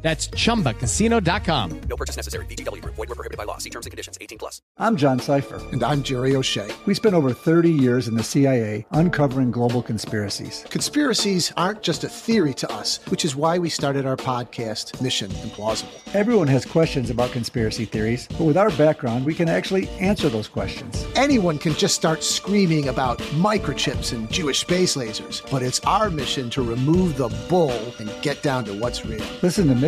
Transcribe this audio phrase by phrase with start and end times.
[0.00, 1.80] That's chumbacasino.com.
[1.88, 2.46] No purchase necessary.
[2.46, 2.94] VGW Group.
[2.94, 3.58] Void were prohibited by law.
[3.58, 4.16] See terms and conditions.
[4.20, 4.62] 18 plus.
[4.78, 5.60] I'm John Cipher.
[5.72, 6.68] And I'm Jerry O'Shea.
[6.86, 10.64] We spent over 30 years in the CIA uncovering global conspiracies.
[10.70, 15.30] Conspiracies aren't just a theory to us, which is why we started our podcast, Mission
[15.32, 15.88] Implausible.
[16.14, 20.46] Everyone has questions about conspiracy theories, but with our background, we can actually answer those
[20.46, 21.06] questions.
[21.16, 26.50] Anyone can just start screaming about microchips and Jewish space lasers, but it's our mission
[26.50, 29.24] to remove the bull and get down to what's real.
[29.42, 29.87] Listen to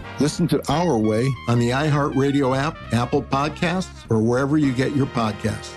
[0.21, 5.07] Listen to Our Way on the iHeartRadio app, Apple Podcasts, or wherever you get your
[5.07, 5.73] podcasts.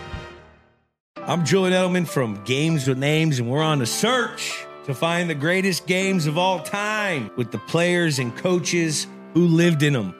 [1.17, 5.35] I'm Julian Edelman from Games with Names, and we're on a search to find the
[5.35, 10.15] greatest games of all time with the players and coaches who lived in them.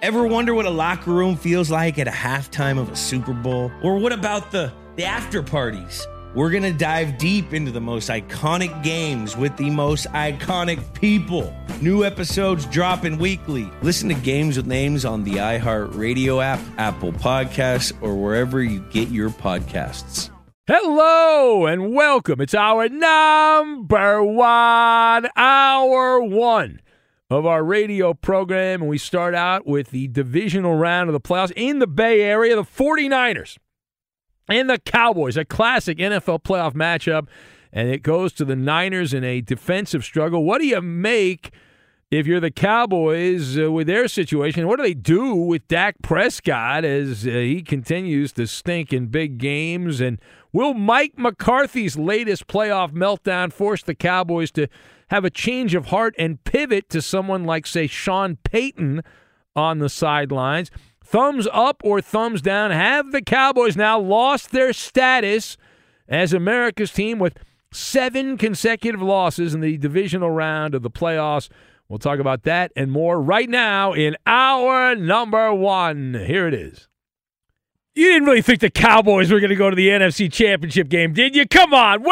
[0.00, 3.70] Ever wonder what a locker room feels like at a halftime of a Super Bowl?
[3.82, 6.06] Or what about the, the after parties?
[6.36, 11.56] We're going to dive deep into the most iconic games with the most iconic people.
[11.80, 13.70] New episodes dropping weekly.
[13.80, 19.08] Listen to Games with Names on the iHeartRadio app, Apple Podcasts, or wherever you get
[19.08, 20.28] your podcasts.
[20.66, 22.42] Hello and welcome.
[22.42, 26.82] It's our number one, hour one
[27.30, 28.82] of our radio program.
[28.82, 32.56] And we start out with the divisional round of the playoffs in the Bay Area,
[32.56, 33.56] the 49ers
[34.48, 37.26] and the Cowboys, a classic NFL playoff matchup.
[37.72, 40.44] And it goes to the Niners in a defensive struggle.
[40.44, 41.50] What do you make
[42.10, 44.66] if you're the Cowboys uh, with their situation?
[44.66, 49.38] What do they do with Dak Prescott as uh, he continues to stink in big
[49.38, 50.00] games?
[50.00, 50.18] And
[50.52, 54.68] will Mike McCarthy's latest playoff meltdown force the Cowboys to
[55.08, 59.02] have a change of heart and pivot to someone like, say, Sean Payton
[59.54, 60.70] on the sidelines?
[61.06, 62.72] Thumbs up or thumbs down?
[62.72, 65.56] Have the Cowboys now lost their status
[66.08, 67.38] as America's team with
[67.72, 71.48] seven consecutive losses in the divisional round of the playoffs?
[71.88, 76.14] We'll talk about that and more right now in our number one.
[76.26, 76.88] Here it is.
[77.94, 81.12] You didn't really think the Cowboys were going to go to the NFC Championship game,
[81.12, 81.46] did you?
[81.46, 82.02] Come on.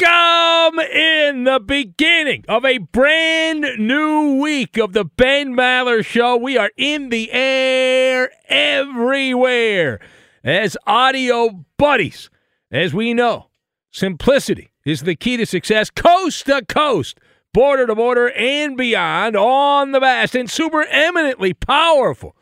[0.00, 6.36] Welcome in the beginning of a brand new week of the Ben Maller Show.
[6.36, 10.00] We are in the air everywhere
[10.42, 12.30] as audio buddies.
[12.70, 13.48] As we know,
[13.90, 17.18] simplicity is the key to success, coast to coast
[17.52, 22.36] border to border and beyond on the vast and super eminently powerful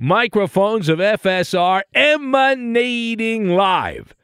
[0.00, 4.14] microphones of FSR emanating live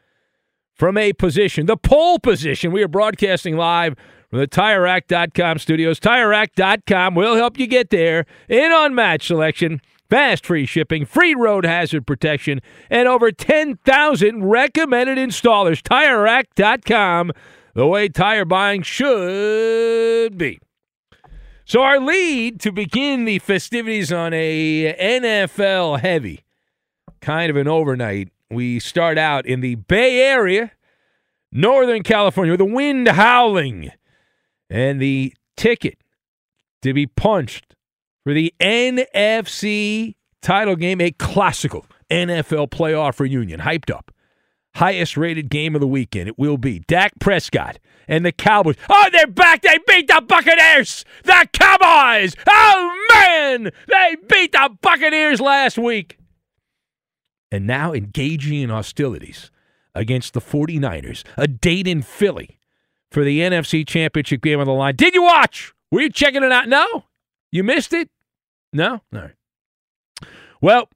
[0.75, 2.73] from a position, the pole position.
[2.73, 3.95] We are broadcasting live
[4.31, 6.01] from the TireRack.com studios.
[6.01, 9.81] TireRack.com will help you get there in unmatched selection,
[10.11, 15.81] fast free shipping, free road hazard protection, and over 10,000 recommended installers.
[15.83, 17.33] TireRack.com
[17.75, 20.61] the way tire buying should be.
[21.65, 26.45] So our lead to begin the festivities on a NFL heavy
[27.21, 28.29] kind of an overnight.
[28.55, 30.73] We start out in the Bay Area,
[31.53, 33.91] Northern California, with the wind howling
[34.71, 35.99] and the ticket
[36.83, 37.75] to be punched
[38.25, 44.11] for the NFC title game, a classical NFL playoff reunion, hyped up
[44.75, 46.29] highest rated game of the weekend.
[46.29, 47.79] It will be Dak Prescott
[48.09, 48.77] and the Cowboys.
[48.89, 49.63] Oh, they're back.
[49.63, 51.05] They beat the Buccaneers.
[51.25, 52.35] The Cowboys.
[52.49, 53.71] Oh, man.
[53.87, 56.19] They beat the Buccaneers last week.
[57.53, 59.51] And now engaging in hostilities
[59.95, 62.59] against the 49ers, a date in Philly
[63.11, 64.97] for the NFC Championship game on the line.
[64.97, 65.73] Did you watch?
[65.91, 66.69] Were you checking it out?
[66.69, 67.05] No?
[67.53, 68.11] You missed it?
[68.73, 69.03] No?
[69.15, 69.35] All right.
[70.61, 70.89] Well,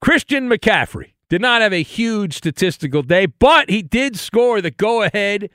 [0.00, 5.02] Christian McCaffrey did not have a huge statistical day, but he did score the go
[5.02, 5.50] ahead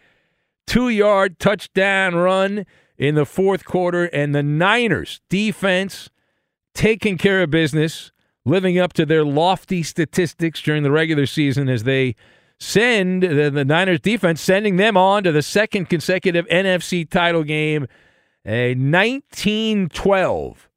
[0.65, 2.65] two yard touchdown run
[2.97, 4.05] in the fourth quarter.
[4.05, 6.09] And the Niners defense
[6.73, 8.11] taking care of business,
[8.45, 12.15] living up to their lofty statistics during the regular season as they
[12.59, 17.87] send the, the Niners defense, sending them on to the second consecutive NFC title game,
[18.45, 20.69] a 1912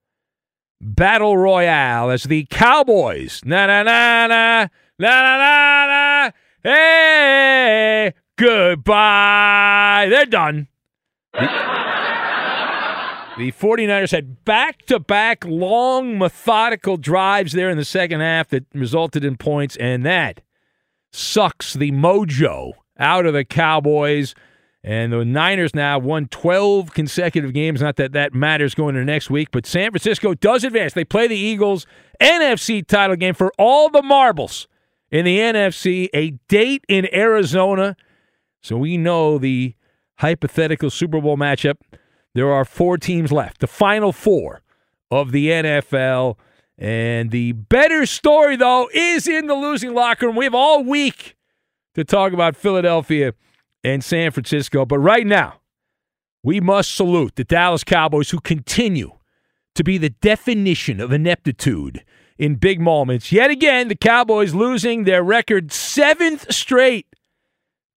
[0.81, 4.69] battle royale as the Cowboys, na na na na,
[4.99, 6.31] na na na na,
[6.64, 10.06] hey, goodbye.
[10.11, 10.69] They're done.
[13.38, 18.67] The 49ers had back to back long, methodical drives there in the second half that
[18.75, 20.40] resulted in points, and that
[21.12, 24.35] sucks the mojo out of the Cowboys.
[24.82, 27.81] And the Niners now won 12 consecutive games.
[27.81, 30.94] Not that that matters going into next week, but San Francisco does advance.
[30.94, 31.87] They play the Eagles
[32.20, 34.67] NFC title game for all the marbles
[35.12, 37.96] in the NFC, a date in Arizona.
[38.62, 39.76] So we know the
[40.17, 41.76] hypothetical Super Bowl matchup.
[42.35, 44.63] There are four teams left, the final four
[45.11, 46.37] of the NFL.
[46.77, 50.37] And the better story, though, is in the losing locker room.
[50.37, 51.37] We have all week
[51.95, 53.35] to talk about Philadelphia
[53.83, 54.87] and San Francisco.
[54.87, 55.61] But right now,
[56.43, 59.13] we must salute the Dallas Cowboys who continue
[59.75, 62.05] to be the definition of ineptitude
[62.39, 63.33] in big moments.
[63.33, 67.07] Yet again, the Cowboys losing their record seventh straight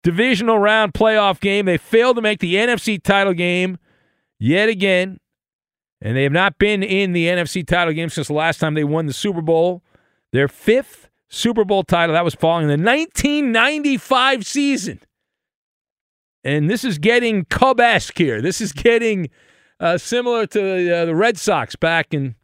[0.03, 1.65] divisional round playoff game.
[1.65, 3.77] They failed to make the NFC title game
[4.41, 5.19] yet again.
[6.01, 8.83] And they have not been in the NFC title game since the last time they
[8.83, 9.83] won the Super Bowl.
[10.31, 14.99] Their fifth Super Bowl title, that was following the 1995 season.
[16.43, 18.41] And this is getting Cub esque here.
[18.41, 19.29] This is getting
[19.79, 22.35] uh, similar to uh, the Red Sox back in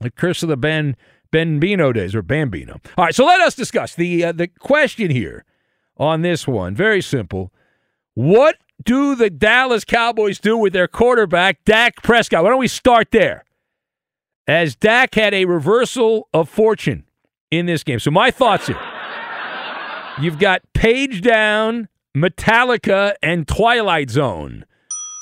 [0.00, 0.96] the curse of the Ben
[1.30, 2.80] Bambino days or Bambino.
[2.98, 5.44] All right, so let us discuss the uh, the question here
[5.96, 6.74] on this one.
[6.74, 7.52] Very simple.
[8.14, 12.42] What do the Dallas Cowboys do with their quarterback, Dak Prescott?
[12.42, 13.44] Why don't we start there?
[14.46, 17.04] As Dak had a reversal of fortune
[17.50, 17.98] in this game.
[17.98, 18.80] So, my thoughts here
[20.20, 24.64] you've got Page Down, Metallica, and Twilight Zone.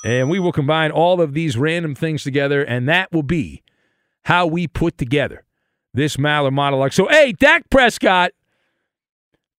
[0.05, 3.63] And we will combine all of these random things together, and that will be
[4.25, 5.45] how we put together
[5.95, 6.93] this Maller monologue.
[6.93, 8.33] So, hey, Dak Prescott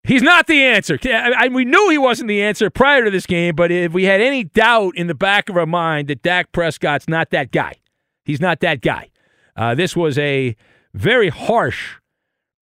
[0.05, 0.99] He's not the answer.
[1.05, 4.19] I, we knew he wasn't the answer prior to this game, but if we had
[4.19, 7.75] any doubt in the back of our mind that Dak Prescott's not that guy,
[8.25, 9.09] he's not that guy.
[9.55, 10.57] Uh, this was a
[10.93, 11.95] very harsh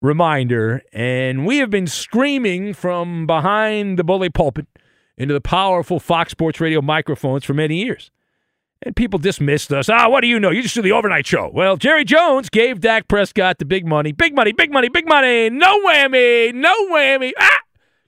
[0.03, 4.67] reminder, and we have been screaming from behind the bully pulpit
[5.17, 8.11] into the powerful Fox Sports Radio microphones for many years.
[8.83, 9.91] And people dismissed us.
[9.91, 10.51] Ah, what do you know?
[10.51, 11.51] You just do the overnight show.
[11.53, 14.13] Well, Jerry Jones gave Dak Prescott the big money.
[14.13, 15.51] Big money, big money, big money.
[15.51, 17.33] No whammy, no whammy.
[17.39, 17.59] Ah,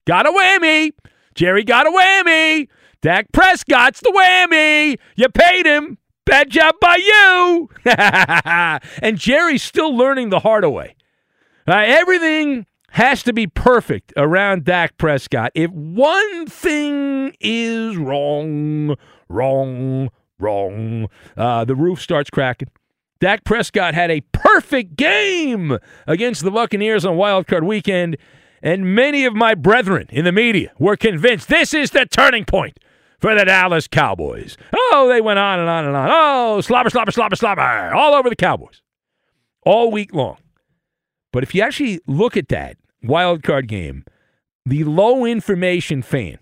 [0.06, 0.92] got a whammy.
[1.34, 2.68] Jerry got a whammy.
[3.02, 4.98] Dak Prescott's the whammy.
[5.16, 5.98] You paid him.
[6.24, 7.68] Bad job by you.
[9.02, 10.94] and Jerry's still learning the hard way.
[11.66, 15.50] Uh, everything has to be perfect around Dak Prescott.
[15.54, 18.94] If one thing is wrong,
[19.28, 20.10] wrong,
[20.42, 21.08] Wrong.
[21.36, 22.68] Uh, the roof starts cracking.
[23.20, 28.16] Dak Prescott had a perfect game against the Buccaneers on Wild Card Weekend,
[28.62, 32.78] and many of my brethren in the media were convinced this is the turning point
[33.20, 34.56] for the Dallas Cowboys.
[34.74, 36.08] Oh, they went on and on and on.
[36.10, 38.82] Oh, slobber, slobber, slobber, slobber, all over the Cowboys
[39.64, 40.36] all week long.
[41.32, 44.04] But if you actually look at that wild card game,
[44.66, 46.38] the low information fan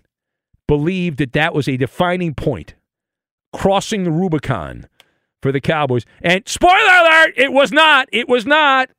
[0.67, 2.75] believed that that was a defining point
[3.53, 4.87] crossing the Rubicon
[5.41, 6.05] for the Cowboys.
[6.21, 8.07] And spoiler alert, it was not.
[8.11, 8.89] It was not.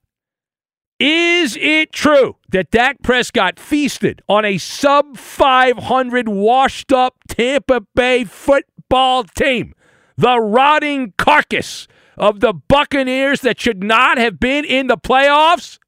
[0.98, 8.24] Is it true that Dak Prescott feasted on a sub 500 washed up Tampa Bay
[8.24, 9.74] football team?
[10.16, 15.78] The rotting carcass of the Buccaneers that should not have been in the playoffs?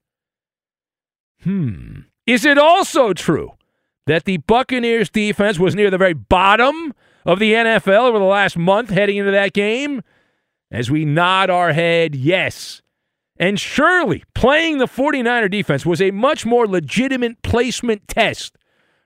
[1.42, 2.00] Hmm.
[2.26, 3.52] Is it also true
[4.06, 6.92] that the Buccaneers defense was near the very bottom
[7.24, 10.02] of the NFL over the last month heading into that game?
[10.70, 12.82] As we nod our head, yes.
[13.36, 18.56] And surely playing the 49er defense was a much more legitimate placement test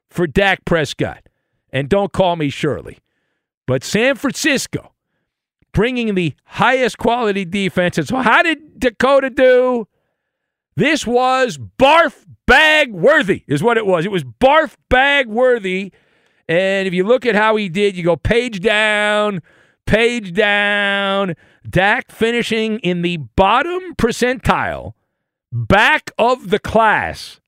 [0.08, 1.28] for Dak Prescott.
[1.70, 2.98] And don't call me Shirley.
[3.66, 4.94] But San Francisco
[5.72, 7.98] bringing the highest quality defense.
[7.98, 9.86] And so, how did Dakota do?
[10.76, 14.06] This was barf bag worthy, is what it was.
[14.06, 15.92] It was barf bag worthy
[16.48, 19.42] and if you look at how he did, you go page down,
[19.86, 21.34] page down.
[21.68, 24.94] Dak finishing in the bottom percentile,
[25.52, 27.40] back of the class.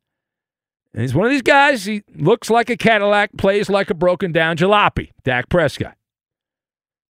[0.92, 4.32] And he's one of these guys, he looks like a Cadillac, plays like a broken
[4.32, 5.96] down jalopy, Dak Prescott.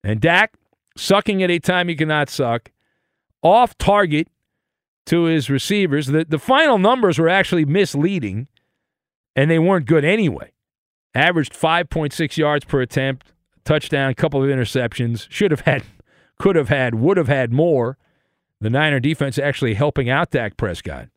[0.03, 0.53] And Dak
[0.96, 2.72] sucking at a time he cannot suck,
[3.41, 4.27] off target
[5.08, 6.08] to his receivers.
[6.08, 8.48] The, the final numbers were actually misleading.
[9.36, 10.51] and they weren't good anyway.
[11.15, 13.33] Averaged 5.6 yards per attempt,
[13.65, 15.27] touchdown, couple of interceptions.
[15.29, 15.83] Should have had,
[16.39, 17.97] could have had, would have had more.
[18.61, 21.07] The Niner defense actually helping out Dak Prescott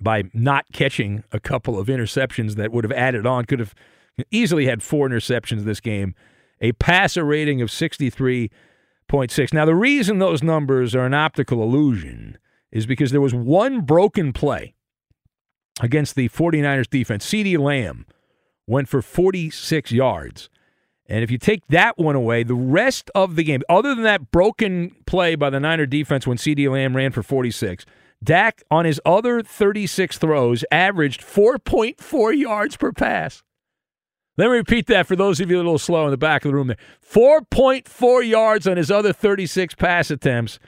[0.00, 3.44] by not catching a couple of interceptions that would have added on.
[3.44, 3.74] Could have
[4.30, 6.14] easily had four interceptions this game.
[6.60, 9.52] A passer rating of 63.6.
[9.52, 12.36] Now, the reason those numbers are an optical illusion
[12.72, 14.74] is because there was one broken play
[15.80, 17.24] against the 49ers defense.
[17.24, 18.04] CeeDee Lamb
[18.68, 20.48] went for 46 yards.
[21.06, 24.30] And if you take that one away, the rest of the game, other than that
[24.30, 27.86] broken play by the Niner defense when CeeDee Lamb ran for 46,
[28.22, 33.42] Dak on his other 36 throws averaged 4.4 yards per pass.
[34.36, 36.50] Let me repeat that for those of you a little slow in the back of
[36.50, 36.76] the room there.
[37.02, 40.58] 4.4 yards on his other 36 pass attempts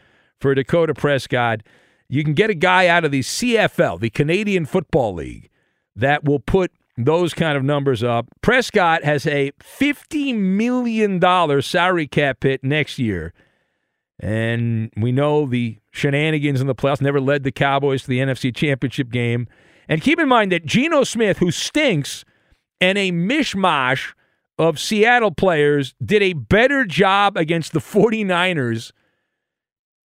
[0.40, 1.62] for Dakota Prescott.
[2.08, 5.50] You can get a guy out of the CFL, the Canadian Football League,
[5.94, 6.72] that will put
[7.06, 8.26] those kind of numbers up.
[8.42, 13.32] Prescott has a $50 million salary cap hit next year.
[14.18, 18.54] And we know the shenanigans in the playoffs never led the Cowboys to the NFC
[18.54, 19.48] Championship game.
[19.88, 22.24] And keep in mind that Geno Smith, who stinks,
[22.80, 24.12] and a mishmash
[24.58, 28.92] of Seattle players did a better job against the 49ers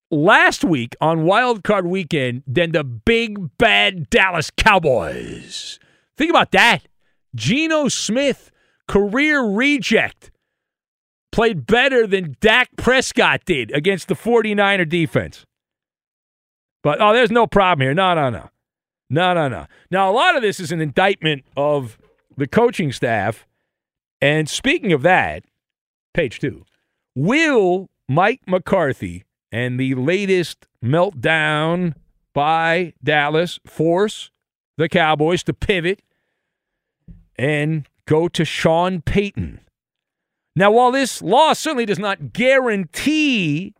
[0.09, 5.79] last week on Wild Card Weekend than the big bad Dallas Cowboys.
[6.17, 6.87] Think about that.
[7.35, 8.51] Geno Smith,
[8.87, 10.31] career reject,
[11.31, 15.45] played better than Dak Prescott did against the 49er defense.
[16.83, 17.93] But, oh, there's no problem here.
[17.93, 18.49] No, no, no.
[19.09, 19.67] No, no, no.
[19.91, 21.97] Now, a lot of this is an indictment of
[22.35, 23.45] the coaching staff.
[24.21, 25.43] And speaking of that,
[26.13, 26.65] page two,
[27.15, 31.93] will Mike McCarthy and the latest meltdown
[32.33, 34.31] by Dallas force
[34.77, 36.01] the Cowboys to pivot
[37.37, 39.59] and go to Sean Payton.
[40.55, 43.75] Now, while this law certainly does not guarantee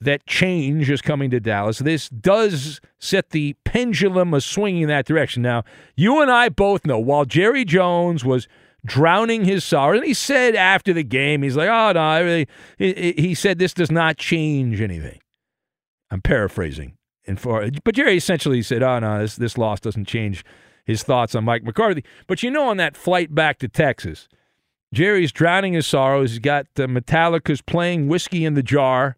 [0.00, 5.04] that change is coming to Dallas, this does set the pendulum a swinging in that
[5.04, 5.42] direction.
[5.42, 8.48] Now, you and I both know while Jerry Jones was
[8.86, 12.48] drowning his sorrow, and he said after the game, he's like, "Oh no, I really,"
[12.78, 15.18] he, said this does not change anything.
[16.10, 16.96] I'm paraphrasing,
[17.26, 20.44] and for but Jerry essentially said, "Oh no, this this loss doesn't change
[20.86, 24.28] his thoughts on Mike McCarthy." But you know, on that flight back to Texas,
[24.94, 26.30] Jerry's drowning his sorrows.
[26.30, 29.16] He's got uh, Metallica's playing "Whiskey in the Jar."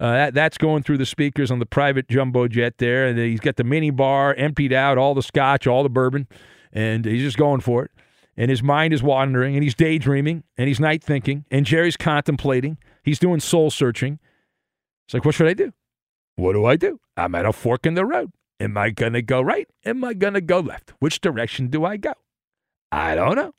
[0.00, 3.40] Uh, that, that's going through the speakers on the private jumbo jet there, and he's
[3.40, 6.26] got the mini bar emptied out, all the scotch, all the bourbon,
[6.72, 7.90] and he's just going for it.
[8.34, 12.78] And his mind is wandering, and he's daydreaming, and he's night thinking, and Jerry's contemplating.
[13.02, 14.18] He's doing soul searching.
[15.06, 15.72] It's like, what should I do?
[16.36, 16.98] What do I do?
[17.18, 18.32] I'm at a fork in the road.
[18.60, 19.66] Am I going to go right?
[19.84, 20.92] Am I going to go left?
[20.98, 22.12] Which direction do I go?
[22.92, 23.54] I don't know.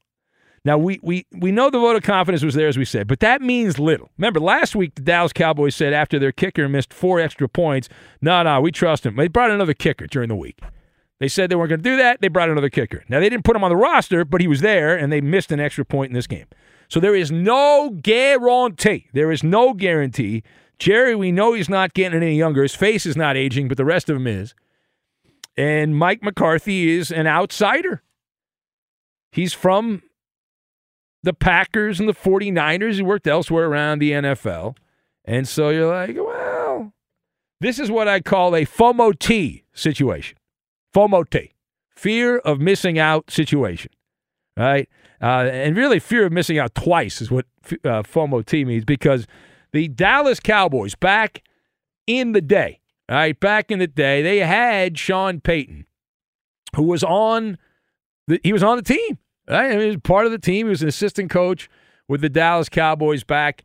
[0.64, 3.20] Now we we we know the vote of confidence was there as we said, but
[3.22, 4.12] that means little.
[4.20, 7.90] Remember last week the Dallas Cowboys said after their kicker missed four extra points,
[8.22, 9.16] no, no, we trust him.
[9.16, 10.60] They brought another kicker during the week.
[11.20, 12.22] They said they weren't going to do that.
[12.22, 13.04] They brought another kicker.
[13.10, 15.52] Now they didn't put him on the roster, but he was there, and they missed
[15.52, 16.46] an extra point in this game.
[16.90, 19.08] So there is no guarantee.
[19.14, 20.44] There is no guarantee.
[20.78, 22.64] Jerry, we know he's not getting any younger.
[22.64, 24.54] His face is not aging, but the rest of him is.
[25.58, 28.04] And Mike McCarthy is an outsider.
[29.32, 30.02] He's from
[31.24, 32.96] the Packers and the 49ers.
[32.96, 34.76] He worked elsewhere around the NFL.
[35.26, 36.94] And so you're like, well,
[37.60, 40.38] this is what I call a FOMO T situation.
[40.94, 41.54] FOMO T,
[41.90, 43.92] fear of missing out situation,
[44.58, 44.90] right?
[45.22, 47.46] Uh, and really, fear of missing out twice is what
[47.86, 49.28] uh, FOMO T means because
[49.72, 51.44] the Dallas Cowboys back
[52.08, 52.81] in the day,
[53.16, 53.40] right?
[53.40, 55.86] Back in the day, they had Sean Payton,
[56.76, 57.58] who was on
[58.28, 59.18] the, he was on the team.
[59.50, 59.66] Right?
[59.66, 60.68] I mean, he was part of the team.
[60.68, 61.70] He was an assistant coach
[62.08, 63.64] with the Dallas Cowboys back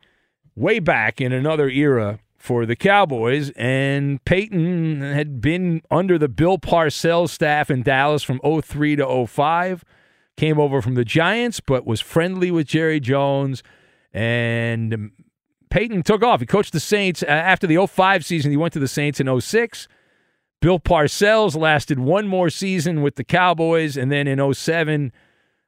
[0.54, 3.50] way back in another era for the Cowboys.
[3.50, 9.84] And Payton had been under the Bill Parcells staff in Dallas from 03 to 05.
[10.36, 13.62] Came over from the Giants, but was friendly with Jerry Jones.
[14.12, 15.10] And
[15.70, 16.40] Payton took off.
[16.40, 18.50] He coached the Saints after the 05 season.
[18.50, 19.88] He went to the Saints in 06.
[20.60, 23.96] Bill Parcells lasted one more season with the Cowboys.
[23.96, 25.12] And then in 07,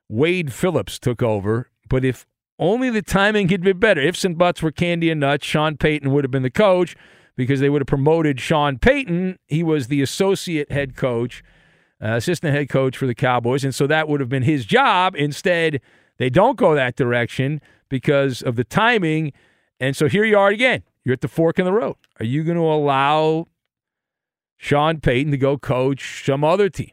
[0.08, 1.70] Wade Phillips took over.
[1.88, 2.26] But if
[2.58, 6.12] only the timing had been better, ifs and buts were candy and nuts, Sean Payton
[6.12, 6.96] would have been the coach
[7.36, 9.38] because they would have promoted Sean Payton.
[9.46, 11.44] He was the associate head coach,
[12.02, 13.64] uh, assistant head coach for the Cowboys.
[13.64, 15.14] And so that would have been his job.
[15.16, 15.80] Instead,
[16.16, 19.32] they don't go that direction because of the timing.
[19.80, 20.82] And so here you are again.
[21.04, 21.96] You're at the fork in the road.
[22.20, 23.46] Are you going to allow
[24.56, 26.90] Sean Payton to go coach some other team?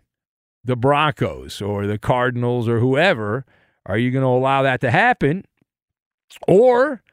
[0.65, 3.45] the Broncos or the Cardinals or whoever,
[3.85, 5.45] are you going to allow that to happen?
[6.47, 7.03] Or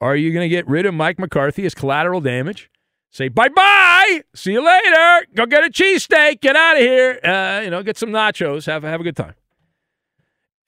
[0.00, 2.70] are you going to get rid of Mike McCarthy as collateral damage?
[3.10, 4.22] Say bye bye.
[4.34, 5.26] See you later.
[5.34, 6.40] Go get a cheesesteak.
[6.40, 7.18] Get out of here.
[7.24, 8.66] Uh, you know, get some nachos.
[8.66, 9.34] Have have a good time.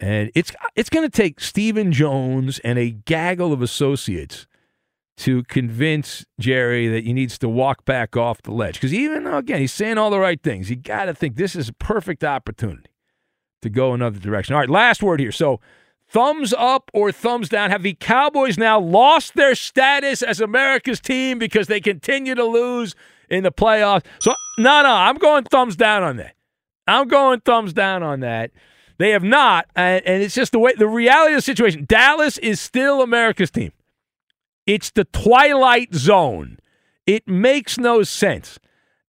[0.01, 4.49] And it's it's going to take Stephen Jones and a gaggle of associates
[5.23, 8.75] to convince Jerry that he needs to walk back off the ledge.
[8.75, 11.57] Because even though again he's saying all the right things, you got to think this
[11.57, 12.91] is a perfect opportunity
[13.63, 14.55] to go another direction.
[14.55, 15.33] All right, last word here.
[15.33, 15.61] So
[16.13, 17.71] Thumbs up or thumbs down?
[17.71, 22.95] Have the Cowboys now lost their status as America's team because they continue to lose
[23.31, 24.05] in the playoffs?
[24.19, 26.35] So, no, no, I'm going thumbs down on that.
[26.87, 28.51] I'm going thumbs down on that.
[28.99, 31.87] They have not, and, and it's just the way the reality of the situation.
[31.89, 33.73] Dallas is still America's team.
[34.67, 36.59] It's the twilight zone.
[37.07, 38.59] It makes no sense.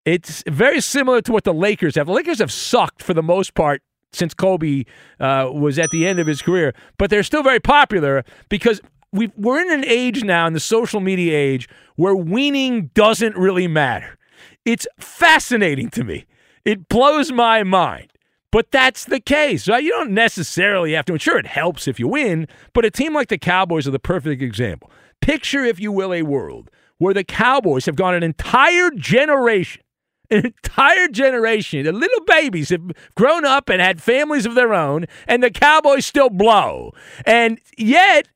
[0.06, 2.08] It's very similar to what the Lakers have.
[2.08, 3.82] The Lakers have sucked for the most part
[4.12, 4.84] since Kobe
[5.20, 8.82] uh, was at the end of his career, but they're still very popular because
[9.12, 13.68] we are in an age now, in the social media age, where weaning doesn't really
[13.68, 14.18] matter.
[14.66, 16.26] It's fascinating to me.
[16.66, 18.10] It blows my mind.
[18.52, 19.68] But that's the case.
[19.68, 19.84] Right?
[19.84, 21.18] You don't necessarily have to.
[21.18, 24.42] Sure, it helps if you win, but a team like the Cowboys are the perfect
[24.42, 24.92] example.
[25.24, 29.82] Picture, if you will, a world where the Cowboys have gone an entire generation
[30.30, 32.82] an entire generation, the little babies have
[33.16, 36.92] grown up and had families of their own, and the Cowboys still blow.
[37.26, 38.28] And yet,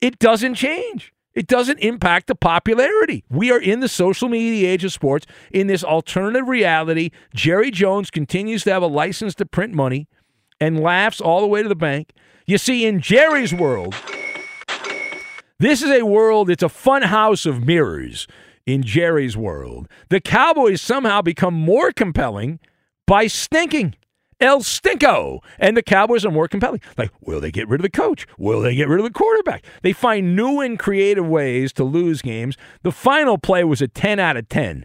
[0.00, 1.12] it doesn't change.
[1.34, 3.24] It doesn't impact the popularity.
[3.30, 7.10] We are in the social media age of sports, in this alternative reality.
[7.34, 10.08] Jerry Jones continues to have a license to print money
[10.60, 12.12] and laughs all the way to the bank.
[12.46, 13.94] You see, in Jerry's world,
[15.58, 18.26] this is a world, it's a fun house of mirrors
[18.66, 19.88] in Jerry's world.
[20.08, 22.58] The Cowboys somehow become more compelling
[23.06, 23.94] by stinking.
[24.38, 25.38] El Stinko.
[25.58, 26.80] And the Cowboys are more compelling.
[26.98, 28.26] Like, will they get rid of the coach?
[28.36, 29.64] Will they get rid of the quarterback?
[29.82, 32.56] They find new and creative ways to lose games.
[32.82, 34.84] The final play was a 10 out of 10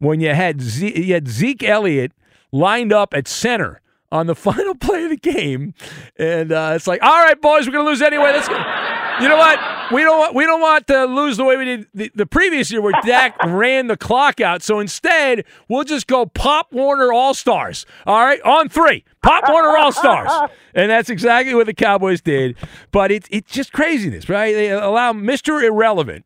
[0.00, 2.12] when you had, Ze- you had Zeke Elliott
[2.52, 3.80] lined up at center
[4.12, 5.72] on the final play of the game.
[6.18, 8.32] And uh, it's like, all right, boys, we're going to lose anyway.
[8.32, 9.09] Let's go.
[9.20, 9.58] You know what?
[9.92, 12.70] We don't want we don't want to lose the way we did the, the previous
[12.70, 14.62] year where Dak ran the clock out.
[14.62, 17.86] So instead, we'll just go Pop Warner All Stars.
[18.06, 22.56] All right, on three, Pop Warner All Stars, and that's exactly what the Cowboys did.
[22.92, 24.54] But it's it's just craziness, right?
[24.54, 26.24] They allow Mister Irrelevant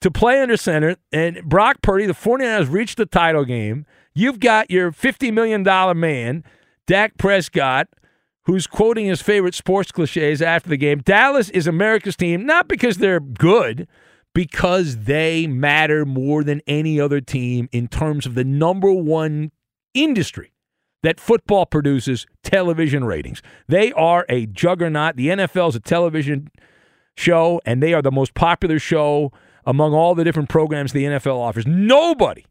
[0.00, 3.84] to play under center, and Brock Purdy, the 49ers reached the title game.
[4.14, 5.62] You've got your $50 million
[5.98, 6.44] man,
[6.86, 7.88] Dak Prescott,
[8.48, 11.00] who's quoting his favorite sports cliches after the game.
[11.00, 13.86] Dallas is America's team, not because they're good,
[14.34, 19.52] because they matter more than any other team in terms of the number one
[19.92, 20.54] industry
[21.02, 23.42] that football produces television ratings.
[23.68, 25.16] They are a juggernaut.
[25.16, 26.48] The NFL is a television
[27.18, 29.30] show, and they are the most popular show
[29.66, 31.66] among all the different programs the NFL offers.
[31.66, 32.46] Nobody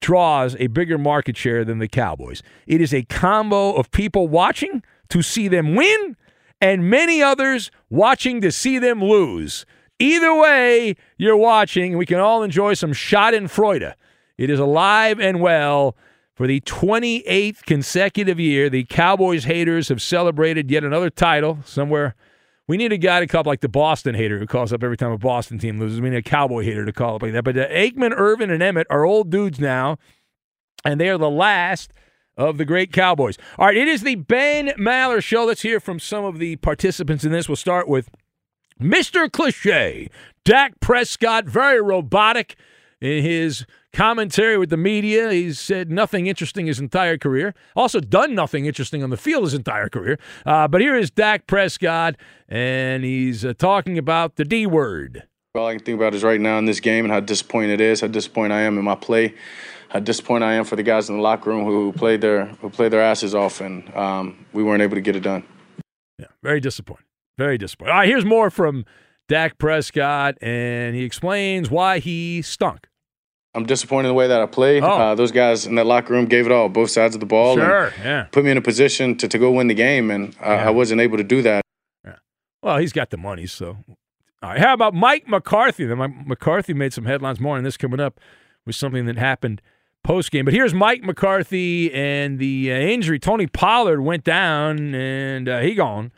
[0.00, 2.42] draws a bigger market share than the Cowboys.
[2.66, 6.16] It is a combo of people watching– to see them win
[6.60, 9.64] and many others watching to see them lose.
[9.98, 13.94] Either way, you're watching, we can all enjoy some Schadenfreude.
[14.36, 15.96] It is alive and well.
[16.34, 22.14] For the 28th consecutive year, the Cowboys haters have celebrated yet another title somewhere.
[22.68, 24.96] We need a guy to call up like the Boston hater who calls up every
[24.96, 26.00] time a Boston team loses.
[26.00, 27.42] We need a Cowboy hater to call up like that.
[27.42, 29.96] But uh, Aikman, Irvin, and Emmett are old dudes now,
[30.84, 31.92] and they are the last–
[32.38, 33.36] of the great Cowboys.
[33.58, 35.44] All right, it is the Ben Maller Show.
[35.44, 37.48] Let's hear from some of the participants in this.
[37.48, 38.08] We'll start with
[38.80, 39.30] Mr.
[39.30, 40.08] Cliche,
[40.44, 42.56] Dak Prescott, very robotic
[43.00, 45.32] in his commentary with the media.
[45.32, 47.54] He's said nothing interesting his entire career.
[47.74, 50.18] Also done nothing interesting on the field his entire career.
[50.46, 52.14] Uh, but here is Dak Prescott,
[52.48, 55.24] and he's uh, talking about the D word.
[55.56, 57.80] All I can think about is right now in this game and how disappointed it
[57.80, 59.34] is, how disappointed I am in my play
[59.88, 62.70] how disappointed I am for the guys in the locker room who played their who
[62.70, 65.44] played their asses off, and um, we weren't able to get it done.
[66.18, 67.04] Yeah, very disappointed.
[67.38, 67.92] Very disappointed.
[67.92, 68.84] All right, here's more from
[69.28, 72.88] Dak Prescott, and he explains why he stunk.
[73.54, 74.82] I'm disappointed in the way that I played.
[74.82, 74.88] Oh.
[74.88, 77.56] Uh, those guys in that locker room gave it all, both sides of the ball.
[77.56, 78.24] Sure, yeah.
[78.30, 80.66] Put me in a position to, to go win the game, and uh, yeah.
[80.68, 81.62] I wasn't able to do that.
[82.04, 82.16] Yeah.
[82.62, 83.78] Well, he's got the money, so.
[84.42, 85.86] All right, how about Mike McCarthy?
[85.86, 88.20] Then Mike McCarthy made some headlines more, and this coming up
[88.66, 89.62] was something that happened–
[90.04, 90.44] post game.
[90.44, 93.18] But here's Mike McCarthy and the uh, injury.
[93.18, 96.12] Tony Pollard went down and uh, he gone.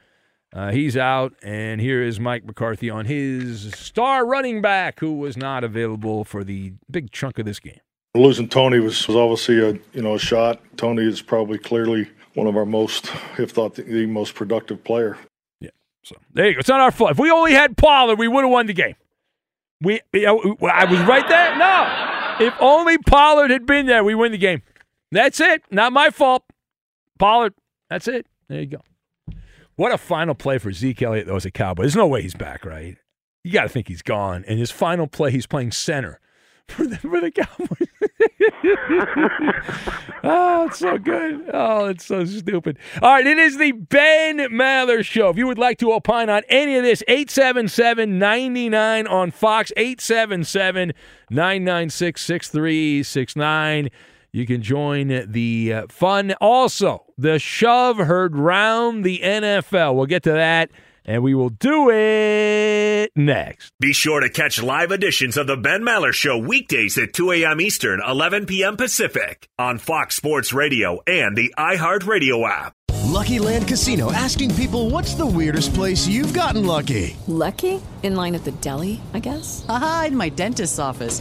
[0.53, 5.37] Uh, he's out, and here is Mike McCarthy on his star running back who was
[5.37, 7.79] not available for the big chunk of this game.
[8.17, 10.61] Losing Tony was, was obviously a you know a shot.
[10.77, 15.17] Tony is probably clearly one of our most, if not the, the most productive player.
[15.61, 15.71] Yeah.
[16.03, 16.59] So there you go.
[16.59, 17.13] It's not our fault.
[17.13, 18.97] If we only had Pollard, we would have won the game.
[19.83, 21.57] We, I was right there.
[21.57, 24.63] No, if only Pollard had been there, we win the game.
[25.13, 25.63] That's it.
[25.71, 26.45] Not my fault.
[27.19, 27.55] Pollard.
[27.89, 28.27] That's it.
[28.49, 28.81] There you go.
[29.77, 31.83] What a final play for Zeke Elliott, though, as a Cowboy.
[31.83, 32.97] There's no way he's back, right?
[33.45, 34.45] You got to think he's gone.
[34.47, 36.21] And his final play, he's playing center
[36.69, 37.89] for the, for the Cowboys.
[40.23, 41.49] Oh, it's so good.
[41.53, 42.79] Oh, it's so stupid.
[43.01, 45.31] All right, it is the Ben Maller Show.
[45.31, 50.93] If you would like to opine on any of this, 877 99 on Fox, 877
[51.31, 53.91] 996 6369.
[54.33, 56.33] You can join the uh, fun.
[56.41, 59.97] Also, the shove heard round the NFL.
[59.97, 60.71] We'll get to that
[61.05, 63.73] and we will do it next.
[63.81, 67.61] Be sure to catch live editions of the Ben Maller Show weekdays at 2 a.m.
[67.61, 68.77] Eastern, 11 p.m.
[68.77, 72.75] Pacific on Fox Sports Radio and the iHeartRadio app.
[73.11, 77.17] Lucky Land Casino asking people what's the weirdest place you've gotten lucky?
[77.27, 77.81] Lucky?
[78.03, 79.65] In line at the deli, I guess?
[79.69, 81.21] Aha, in my dentist's office.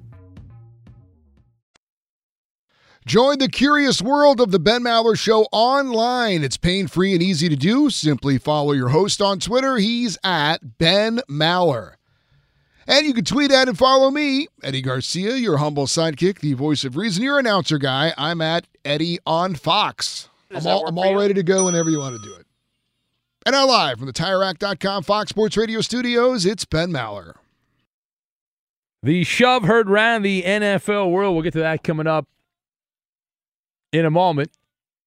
[3.05, 6.43] Join the curious world of the Ben Maller Show online.
[6.43, 7.89] It's pain free and easy to do.
[7.89, 9.77] Simply follow your host on Twitter.
[9.77, 11.95] He's at Ben Maller.
[12.87, 16.83] And you can tweet at and follow me, Eddie Garcia, your humble sidekick, the voice
[16.83, 18.13] of reason, your announcer guy.
[18.17, 20.29] I'm at Eddie on Fox.
[20.51, 22.45] I'm all, I'm all ready to go whenever you want to do it.
[23.45, 27.33] And now live from the TireRack.com Fox Sports Radio studios, it's Ben Maller.
[29.01, 31.33] The shove heard round the NFL world.
[31.33, 32.27] We'll get to that coming up
[33.91, 34.51] in a moment.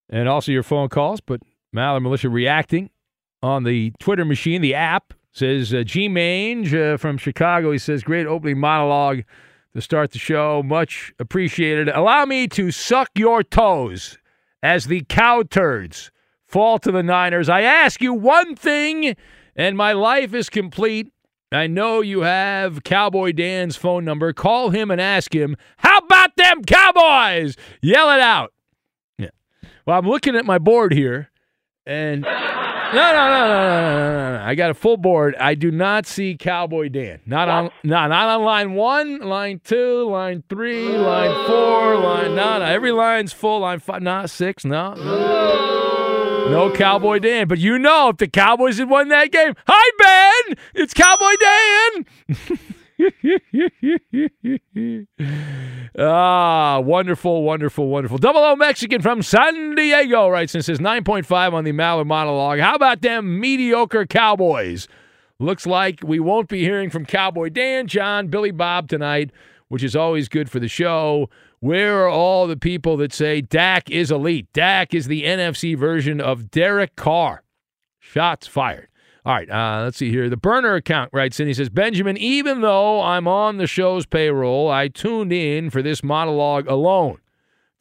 [0.08, 1.20] And also your phone calls.
[1.20, 1.40] But
[1.74, 2.90] Maller Militia reacting
[3.42, 5.14] on the Twitter machine, the app.
[5.32, 7.72] Says uh, G Mange uh, from Chicago.
[7.72, 9.22] He says, Great opening monologue
[9.74, 10.62] to start the show.
[10.62, 11.88] Much appreciated.
[11.88, 14.16] Allow me to suck your toes
[14.62, 16.12] as the cow turds
[16.46, 17.48] fall to the Niners.
[17.48, 19.16] I ask you one thing,
[19.56, 21.08] and my life is complete.
[21.50, 24.32] I know you have Cowboy Dan's phone number.
[24.32, 27.56] Call him and ask him, How about them Cowboys?
[27.82, 28.52] Yell it out.
[29.86, 31.30] Well, I'm looking at my board here,
[31.86, 34.44] and no, no, no, no, no, no, no.
[34.44, 35.34] I got a full board.
[35.36, 37.20] I do not see Cowboy Dan.
[37.26, 42.58] Not on, not, not on line one, line two, line three, line four, line no,
[42.58, 42.64] no.
[42.64, 43.60] Every line's full.
[43.60, 44.94] Line five, not six, no.
[44.94, 46.50] no.
[46.50, 49.54] No Cowboy Dan, but you know if the Cowboys had won that game.
[49.66, 50.56] Hi, Ben!
[50.74, 52.68] It's Cowboy Dan!
[55.98, 58.18] ah, wonderful, wonderful, wonderful.
[58.18, 62.60] Double O Mexican from San Diego writes and says 9.5 on the Maller monologue.
[62.60, 64.88] How about them mediocre Cowboys?
[65.40, 69.32] Looks like we won't be hearing from Cowboy Dan, John, Billy Bob tonight,
[69.68, 71.28] which is always good for the show.
[71.58, 74.46] Where are all the people that say Dak is elite?
[74.52, 77.42] Dak is the NFC version of Derek Carr.
[77.98, 78.88] Shots fired.
[79.26, 80.28] All right, uh, let's see here.
[80.28, 81.46] The burner account writes in.
[81.48, 86.02] He says, Benjamin, even though I'm on the show's payroll, I tuned in for this
[86.02, 87.18] monologue alone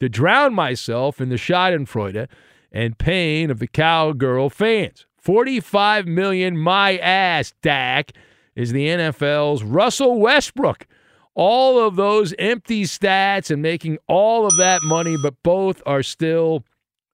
[0.00, 2.28] to drown myself in the Schadenfreude
[2.72, 5.06] and pain of the cowgirl fans.
[5.18, 8.12] 45 million my ass, Dak,
[8.54, 10.86] is the NFL's Russell Westbrook
[11.34, 16.64] all of those empty stats and making all of that money, but both are still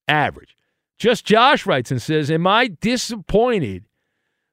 [0.08, 0.56] average.
[0.98, 3.84] Just Josh writes and says, Am I disappointed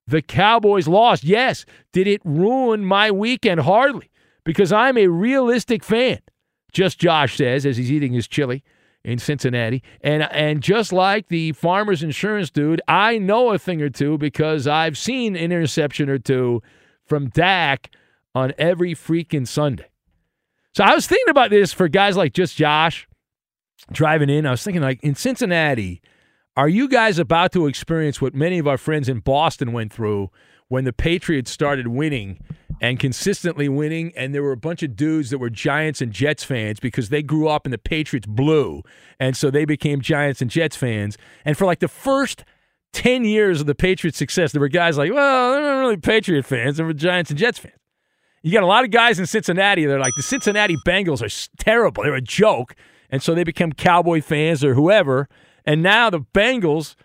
[0.07, 1.23] the Cowboys lost?
[1.23, 1.65] Yes.
[1.91, 3.61] Did it ruin my weekend?
[3.61, 4.09] Hardly,
[4.43, 6.19] because I'm a realistic fan.
[6.71, 8.63] Just Josh says as he's eating his chili
[9.03, 9.83] in Cincinnati.
[10.01, 14.67] And and just like the farmers insurance dude, I know a thing or two because
[14.67, 16.61] I've seen an interception or two
[17.05, 17.89] from Dak
[18.35, 19.89] on every freaking Sunday.
[20.75, 23.07] So I was thinking about this for guys like just Josh
[23.91, 24.45] driving in.
[24.45, 26.01] I was thinking, like, in Cincinnati,
[26.57, 30.31] are you guys about to experience what many of our friends in Boston went through
[30.69, 32.39] when the Patriots started winning
[32.81, 34.11] and consistently winning?
[34.17, 37.21] And there were a bunch of dudes that were Giants and Jets fans because they
[37.21, 38.81] grew up in the Patriots blue.
[39.19, 41.15] And so they became Giants and Jets fans.
[41.45, 42.43] And for like the first
[42.93, 46.43] 10 years of the Patriots' success, there were guys like, well, they're not really Patriot
[46.43, 47.75] fans, they were Giants and Jets fans.
[48.41, 49.85] You got a lot of guys in Cincinnati.
[49.85, 52.03] They're like the Cincinnati Bengals are terrible.
[52.03, 52.75] They're a joke,
[53.11, 55.27] and so they become Cowboy fans or whoever.
[55.67, 56.95] And now the Bengals,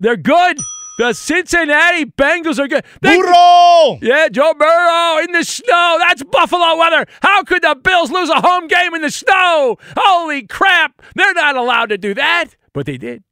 [0.00, 0.58] they're good.
[0.98, 2.84] The Cincinnati Bengals are good.
[3.00, 3.98] They, Burrow!
[4.02, 5.98] Yeah, Joe Burrow in the snow.
[6.00, 7.06] That's Buffalo weather.
[7.22, 9.76] How could the Bills lose a home game in the snow?
[9.96, 11.00] Holy crap.
[11.14, 13.22] They're not allowed to do that, but they did.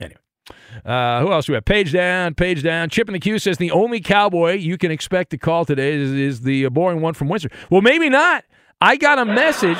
[0.00, 0.18] Anyway,
[0.84, 1.64] uh, who else do we have?
[1.64, 2.90] Page down, page down.
[2.90, 6.10] Chip in the queue says the only cowboy you can expect to call today is,
[6.10, 7.50] is the boring one from Windsor.
[7.70, 8.44] Well, maybe not.
[8.80, 9.78] I got a message.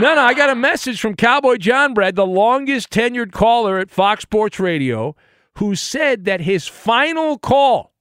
[0.00, 3.90] No, no, I got a message from Cowboy John Brad, the longest tenured caller at
[3.90, 5.16] Fox Sports Radio,
[5.56, 7.92] who said that his final call,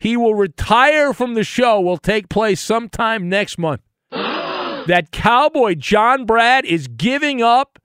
[0.00, 3.80] he will retire from the show, will take place sometime next month.
[4.10, 7.78] that Cowboy John Brad is giving up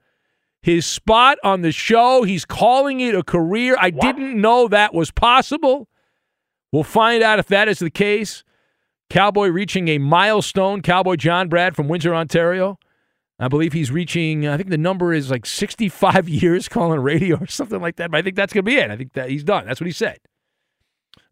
[0.60, 2.24] his spot on the show.
[2.24, 3.76] He's calling it a career.
[3.78, 5.88] I didn't know that was possible.
[6.72, 8.42] We'll find out if that is the case.
[9.08, 10.82] Cowboy reaching a milestone.
[10.82, 12.80] Cowboy John Brad from Windsor, Ontario.
[13.38, 17.46] I believe he's reaching, I think the number is like 65 years calling radio or
[17.46, 18.10] something like that.
[18.10, 18.90] But I think that's going to be it.
[18.90, 19.66] I think that he's done.
[19.66, 20.18] That's what he said.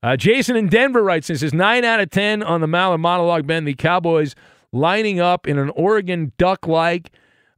[0.03, 3.47] Uh, Jason in Denver writes this is 9 out of 10 on the Maller monologue,
[3.47, 3.65] Ben.
[3.65, 4.35] The Cowboys
[4.73, 7.11] lining up in an Oregon Duck like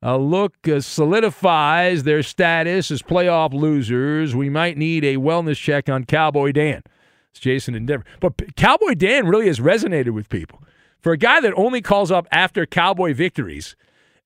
[0.03, 4.35] uh, look uh, solidifies their status as playoff losers.
[4.35, 6.83] We might need a wellness check on Cowboy Dan.
[7.31, 8.05] It's Jason in Denver.
[8.21, 10.63] But Cowboy Dan really has resonated with people.
[11.01, 13.77] For a guy that only calls up after Cowboy victories,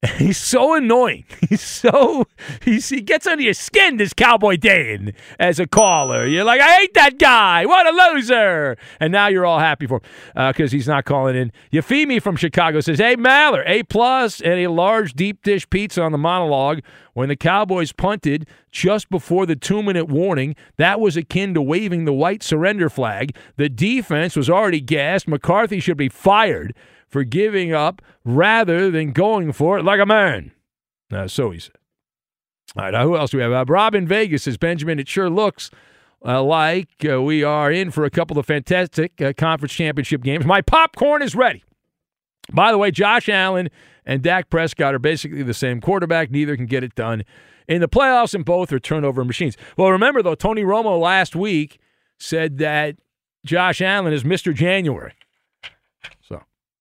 [0.18, 1.24] He's so annoying.
[1.48, 2.26] He's so
[2.62, 3.96] he's, he gets under your skin.
[3.96, 7.64] This Cowboy Dan as a caller, you're like, I hate that guy.
[7.64, 8.76] What a loser!
[9.00, 9.96] And now you're all happy for
[10.34, 11.52] him because uh, he's not calling in.
[11.72, 16.12] Yafimi from Chicago says, Hey Maller, A plus and a large deep dish pizza on
[16.12, 16.80] the monologue.
[17.14, 22.04] When the Cowboys punted just before the two minute warning, that was akin to waving
[22.04, 23.34] the white surrender flag.
[23.56, 25.26] The defense was already gassed.
[25.26, 26.74] McCarthy should be fired
[27.08, 30.52] for giving up rather than going for it like a man.
[31.12, 31.76] Uh, so he said.
[32.76, 33.52] All right, who else do we have?
[33.52, 35.70] Uh, Rob in Vegas says, Benjamin, it sure looks
[36.24, 40.44] uh, like uh, we are in for a couple of fantastic uh, conference championship games.
[40.44, 41.64] My popcorn is ready.
[42.52, 43.70] By the way, Josh Allen
[44.04, 46.30] and Dak Prescott are basically the same quarterback.
[46.30, 47.24] Neither can get it done
[47.66, 49.56] in the playoffs, and both are turnover machines.
[49.76, 51.80] Well, remember, though, Tony Romo last week
[52.18, 52.96] said that
[53.44, 54.54] Josh Allen is Mr.
[54.54, 55.14] January.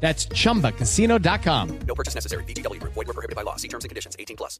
[0.00, 1.78] That's chumbacasino.com.
[1.86, 2.44] No purchase necessary.
[2.44, 2.94] VGW Group.
[2.94, 3.56] Void were prohibited by law.
[3.56, 4.16] See terms and conditions.
[4.18, 4.58] 18 plus.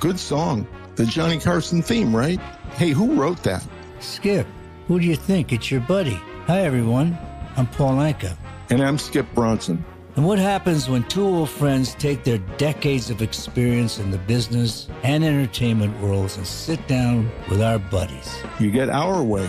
[0.00, 0.66] Good song.
[0.96, 2.40] The Johnny Carson theme, right?
[2.74, 3.66] Hey, who wrote that?
[4.00, 4.46] Skip,
[4.88, 5.52] who do you think?
[5.52, 6.18] It's your buddy.
[6.46, 7.16] Hi, everyone.
[7.56, 8.36] I'm Paul Anka.
[8.70, 9.84] And I'm Skip Bronson.
[10.16, 14.88] And what happens when two old friends take their decades of experience in the business
[15.02, 18.42] and entertainment worlds and sit down with our buddies?
[18.58, 19.48] You get Our Way,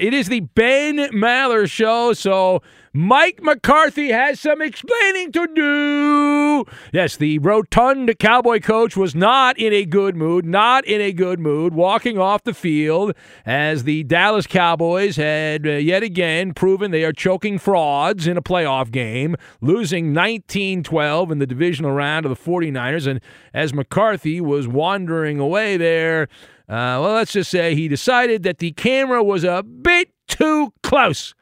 [0.00, 2.62] It is the Ben Maller Show, so
[2.94, 6.64] Mike McCarthy has some explaining to do.
[6.90, 11.38] Yes, the rotund Cowboy coach was not in a good mood, not in a good
[11.38, 13.12] mood, walking off the field
[13.44, 18.42] as the Dallas Cowboys had uh, yet again proven they are choking frauds in a
[18.42, 23.06] playoff game, losing 19 12 in the divisional round of the 49ers.
[23.06, 23.20] And
[23.52, 26.26] as McCarthy was wandering away there,
[26.70, 31.34] uh, well, let's just say he decided that the camera was a bit too close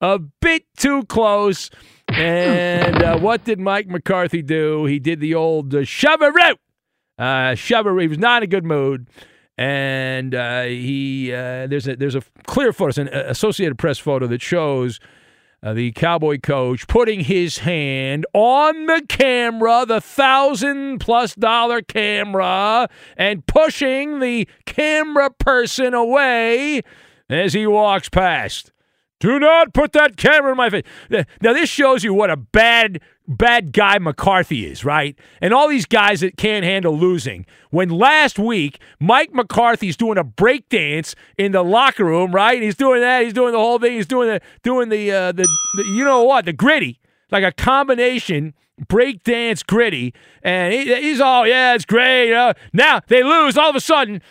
[0.00, 1.70] a bit too close.
[2.08, 4.84] And uh, what did Mike McCarthy do?
[4.84, 6.60] He did the old uh, shove a root.
[7.18, 9.08] Uh, shove a He was not in a good mood.
[9.58, 14.40] And uh, he uh, there's a there's a clear photo, an Associated Press photo that
[14.40, 15.00] shows
[15.62, 22.88] uh, the Cowboy coach putting his hand on the camera, the thousand plus dollar camera,
[23.16, 26.82] and pushing the camera person away
[27.28, 28.72] as he walks past.
[29.18, 30.84] Do not put that camera in my face.
[31.08, 35.18] Now, this shows you what a bad, bad guy McCarthy is, right?
[35.40, 37.46] And all these guys that can't handle losing.
[37.70, 42.62] When last week, Mike McCarthy's doing a break dance in the locker room, right?
[42.62, 43.24] He's doing that.
[43.24, 43.92] He's doing the whole thing.
[43.92, 45.46] He's doing the, doing the, uh, the,
[45.76, 47.00] the you know what, the griddy,
[47.30, 48.54] like a combination
[48.88, 50.14] break dance griddy.
[50.42, 52.32] And he, he's all, yeah, it's great.
[52.32, 53.56] Uh, now they lose.
[53.56, 54.22] All of a sudden,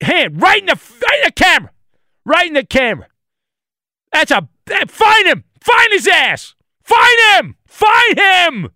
[0.00, 1.70] hand right in the, right in the camera,
[2.24, 3.06] right in the camera.
[4.12, 4.48] That's a
[4.88, 5.44] find him.
[5.60, 6.54] Find his ass.
[6.82, 7.56] Find him.
[7.68, 8.70] Find him.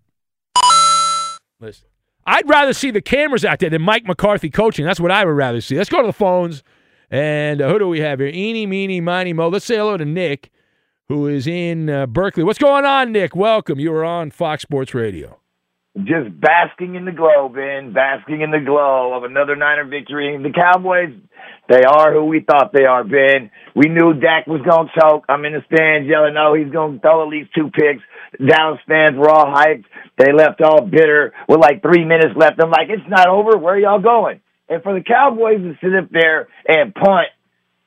[1.59, 1.89] Listen,
[2.27, 4.85] I'd rather see the cameras out there than Mike McCarthy coaching.
[4.85, 5.77] That's what I would rather see.
[5.77, 6.63] Let's go to the phones.
[7.11, 8.29] And uh, who do we have here?
[8.29, 9.49] Eeny, meeny, miny, mo.
[9.49, 10.51] Let's say hello to Nick,
[11.09, 12.45] who is in uh, Berkeley.
[12.45, 13.35] What's going on, Nick?
[13.35, 13.81] Welcome.
[13.81, 15.39] You are on Fox Sports Radio.
[15.99, 17.93] Just basking in the glow, Ben.
[17.93, 20.39] Basking in the glow of another Niner victory.
[20.43, 21.13] The Cowboys
[21.69, 23.51] they are who we thought they are, Ben.
[23.75, 25.25] We knew Dak was going to choke.
[25.29, 28.03] I'm in the stands yelling, no, he's going to throw at least two picks.
[28.39, 29.85] Dallas fans were all hyped.
[30.19, 32.61] They left all bitter with like three minutes left.
[32.63, 33.59] I'm like, it's not over.
[33.59, 34.41] Where y'all going?
[34.69, 37.29] And for the Cowboys to sit up there and punt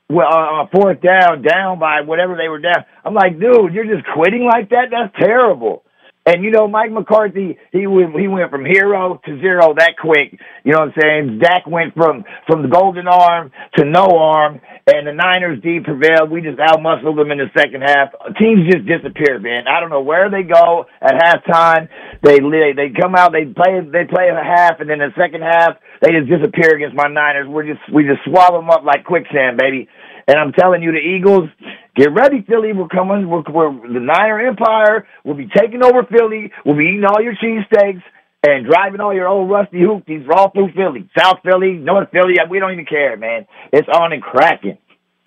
[0.09, 4.05] well, on fourth down, down by whatever they were down, I'm like, dude, you're just
[4.13, 4.89] quitting like that?
[4.91, 5.83] That's terrible.
[6.25, 10.33] And you know, Mike McCarthy, he went he went from hero to zero that quick.
[10.63, 11.39] You know what I'm saying?
[11.39, 16.31] Dak went from from the golden arm to no arm, and the Niners D prevailed.
[16.31, 18.09] We just outmuscled them in the second half.
[18.41, 19.67] Teams just disappear, man.
[19.69, 21.89] I don't know where they go at halftime.
[22.23, 25.77] They they come out, they play they play a half, and then the second half
[26.01, 27.45] they just disappear against my Niners.
[27.47, 29.87] We're just we just swallow them up like quicksand, baby.
[30.27, 31.49] And I'm telling you, the Eagles,
[31.95, 32.73] get ready, Philly.
[32.73, 33.29] We're coming.
[33.29, 35.07] We're, we're the Niner Empire.
[35.23, 36.51] We'll be taking over Philly.
[36.65, 38.01] We'll be eating all your cheesesteaks
[38.47, 42.35] and driving all your old rusty hoopties all through Philly, South Philly, North Philly.
[42.49, 43.45] We don't even care, man.
[43.71, 44.77] It's on and cracking.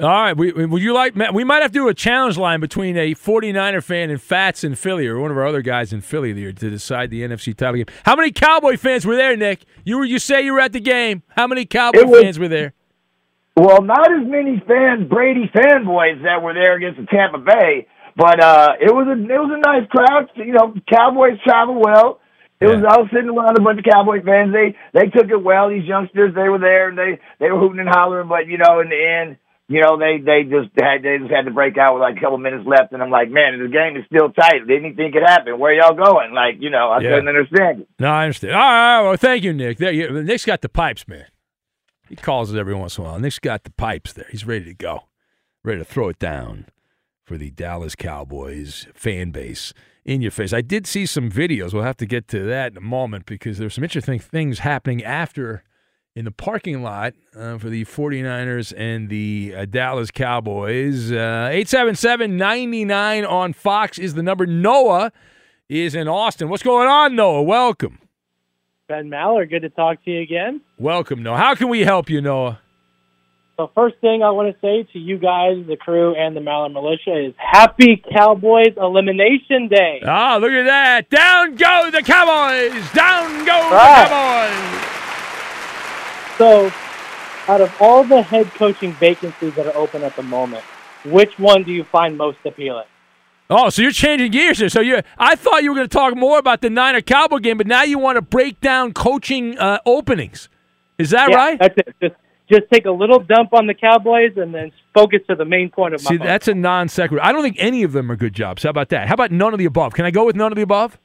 [0.01, 0.37] All right.
[0.37, 3.83] We, would you like, we might have to do a challenge line between a 49er
[3.83, 6.71] fan and Fats in Philly or one of our other guys in Philly there to
[6.71, 7.87] decide the NFC title game.
[8.05, 9.65] How many Cowboy fans were there, Nick?
[9.85, 11.25] You were, you say you were at the game.
[11.31, 12.75] How many Cowboy was, fans were there?
[13.59, 18.39] Well, not as many fan Brady fanboys that were there against the Tampa Bay, but
[18.39, 20.31] uh, it was a it was a nice crowd.
[20.37, 22.21] You know, Cowboys travel well.
[22.61, 22.75] It yeah.
[22.75, 24.55] was I was sitting around a bunch of Cowboy fans.
[24.55, 25.71] They they took it well.
[25.71, 28.29] These youngsters, they were there and they they were hooting and hollering.
[28.29, 31.47] But you know, in the end, you know, they they just had they just had
[31.47, 32.95] to break out with like a couple minutes left.
[32.95, 34.67] And I'm like, man, the game is still tight.
[34.71, 35.59] Anything could happen.
[35.59, 36.31] Where y'all going?
[36.31, 37.11] Like, you know, I yeah.
[37.11, 37.89] couldn't understand it.
[37.99, 38.55] No, I understand.
[38.55, 39.79] All right, well, thank you, Nick.
[39.79, 41.27] There, you, Nick's got the pipes, man.
[42.09, 43.19] He calls it every once in a while.
[43.19, 44.27] Nick's got the pipes there.
[44.31, 45.05] He's ready to go,
[45.65, 46.67] ready to throw it down
[47.25, 50.53] for the Dallas Cowboys fan base in your face.
[50.55, 51.75] I did see some videos.
[51.75, 55.05] We'll have to get to that in a moment because there's some interesting things happening
[55.05, 55.63] after
[56.17, 61.13] in the parking lot uh, for the 49ers and the uh, Dallas Cowboys.
[61.13, 64.47] Uh, 877 99 on Fox is the number.
[64.47, 65.13] Noah
[65.69, 66.49] is in Austin.
[66.49, 67.43] What's going on, Noah?
[67.43, 68.01] Welcome.
[68.89, 70.63] Ben Maller, good to talk to you again.
[70.79, 71.37] Welcome, Noah.
[71.37, 72.59] How can we help you, Noah?
[73.59, 76.73] So first thing I want to say to you guys, the crew, and the Maller
[76.73, 80.01] Militia is Happy Cowboys Elimination Day.
[80.07, 81.11] Ah, look at that!
[81.11, 82.91] Down go the Cowboys!
[82.95, 84.09] Down go right.
[84.09, 84.09] the
[86.39, 86.39] Cowboys!
[86.39, 86.73] So,
[87.53, 90.65] out of all the head coaching vacancies that are open at the moment,
[91.05, 92.87] which one do you find most appealing?
[93.51, 94.69] Oh, so you're changing gears here.
[94.69, 97.57] So you, I thought you were going to talk more about the Niner Cowboy game,
[97.57, 100.49] but now you want to break down coaching uh, openings.
[100.99, 101.59] Is that yeah, right?
[101.59, 101.95] That's it.
[102.03, 102.15] Just,
[102.51, 105.95] just take a little dump on the Cowboys and then focus to the main point
[105.95, 106.11] of my.
[106.11, 107.25] See, that's a non sequitur.
[107.25, 108.65] I don't think any of them are good jobs.
[108.65, 109.09] How about that?
[109.09, 109.95] How about none of the above?
[109.95, 110.99] Can I go with none of the above?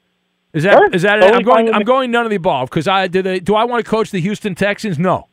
[0.54, 0.89] Is that sure.
[0.94, 1.18] is that?
[1.18, 1.74] Totally I'm going.
[1.74, 3.22] I'm going none of the above because I do.
[3.22, 5.00] They, do I want to coach the Houston Texans?
[5.00, 5.28] No.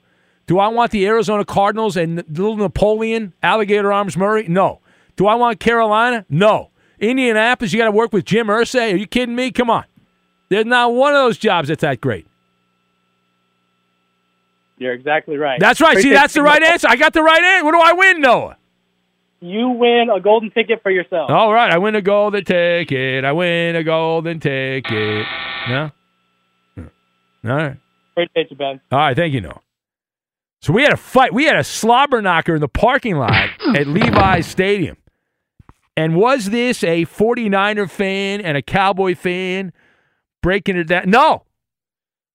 [0.46, 4.46] Do I want the Arizona Cardinals and little Napoleon Alligator Arms Murray?
[4.48, 4.80] No.
[5.16, 6.24] Do I want Carolina?
[6.28, 6.70] No.
[7.00, 8.92] Indianapolis, you got to work with Jim Irsay.
[8.92, 9.50] Are you kidding me?
[9.50, 9.84] Come on.
[10.48, 12.26] There's not one of those jobs that's that great.
[14.78, 15.60] You're exactly right.
[15.60, 15.98] That's right.
[15.98, 16.88] See, that's the right answer.
[16.88, 17.64] I got the right answer.
[17.64, 18.56] What do I win, Noah?
[19.40, 21.30] You win a golden ticket for yourself.
[21.30, 23.24] All right, I win a golden ticket.
[23.24, 25.26] I win a golden ticket.
[25.68, 25.90] No?
[26.74, 27.48] Hmm.
[27.48, 27.76] All right.
[28.12, 28.80] Appreciate you, Ben.
[28.92, 29.60] All right, thank you, Noah.
[30.60, 31.32] So we had a fight.
[31.32, 34.98] We had a slobber knocker in the parking lot at Levi's Stadium.
[35.96, 39.72] And was this a 49er fan and a Cowboy fan
[40.42, 41.10] breaking it down?
[41.10, 41.44] No.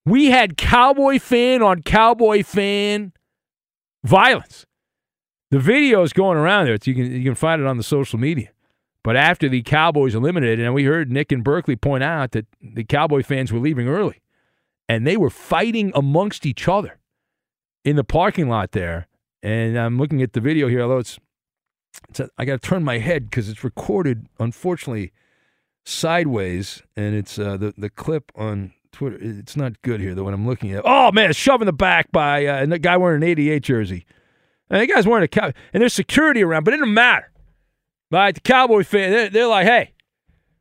[0.05, 3.13] We had Cowboy fan on Cowboy fan
[4.03, 4.65] violence.
[5.51, 6.75] The video is going around there.
[6.75, 8.49] It's, you can you can find it on the social media.
[9.03, 12.83] But after the Cowboys eliminated, and we heard Nick and Berkeley point out that the
[12.83, 14.21] Cowboy fans were leaving early,
[14.89, 16.97] and they were fighting amongst each other
[17.83, 19.07] in the parking lot there.
[19.43, 21.19] And I'm looking at the video here, although it's, it's
[22.19, 25.11] a, I got to turn my head because it's recorded, unfortunately,
[25.85, 29.17] sideways, and it's uh, the the clip on Twitter.
[29.19, 30.23] It's not good here though.
[30.23, 32.97] When I'm looking at, oh man, it's shoved in the back by uh, a guy
[32.97, 34.05] wearing an '88 jersey.
[34.69, 37.31] And the guy's wearing a cow, and there's security around, but it doesn't matter.
[38.11, 38.33] Right?
[38.33, 39.93] The Cowboy fan, they're, they're like, hey,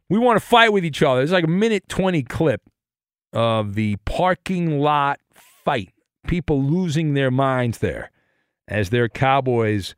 [0.08, 1.22] we want to fight with each other.
[1.22, 2.62] It's like a minute 20 clip
[3.32, 5.20] of the parking lot
[5.64, 5.92] fight.
[6.26, 8.10] People losing their minds there
[8.68, 9.94] as their Cowboys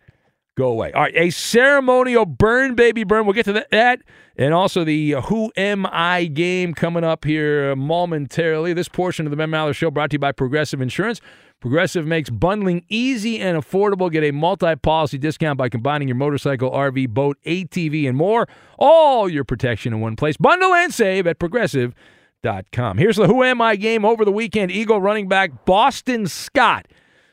[0.56, 0.92] go away.
[0.92, 3.26] All right, a ceremonial burn, baby burn.
[3.26, 4.00] We'll get to that.
[4.38, 8.72] And also the uh, Who Am I game coming up here momentarily.
[8.72, 11.20] This portion of the Ben Maller Show brought to you by Progressive Insurance.
[11.60, 14.10] Progressive makes bundling easy and affordable.
[14.10, 18.46] Get a multi policy discount by combining your motorcycle, RV, boat, ATV, and more.
[18.78, 20.36] All your protection in one place.
[20.36, 22.98] Bundle and save at progressive.com.
[22.98, 24.70] Here's the Who Am I game over the weekend.
[24.70, 26.86] Eagle running back Boston Scott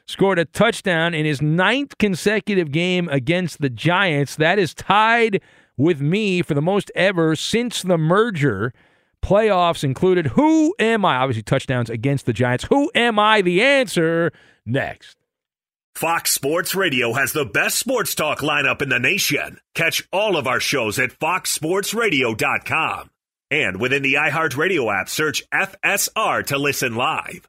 [0.07, 4.35] scored a touchdown in his ninth consecutive game against the Giants.
[4.35, 5.41] That is tied
[5.77, 8.73] with me for the most ever since the merger.
[9.23, 10.27] Playoffs included.
[10.27, 11.17] Who am I?
[11.17, 12.65] Obviously, touchdowns against the Giants.
[12.65, 13.41] Who am I?
[13.41, 14.31] The answer
[14.65, 15.17] next.
[15.95, 19.59] Fox Sports Radio has the best sports talk lineup in the nation.
[19.75, 23.09] Catch all of our shows at foxsportsradio.com.
[23.51, 27.47] And within the iHeartRadio app, search FSR to listen live.